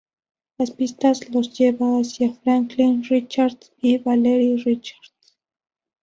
La 0.57 0.65
pista 0.65 1.11
los 1.31 1.55
lleva 1.55 1.99
hacia 1.99 2.33
Franklin 2.33 3.03
Richards 3.03 3.71
y 3.81 3.99
Valeria 3.99 4.55
Richards. 4.65 5.13